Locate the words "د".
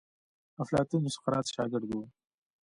1.03-1.07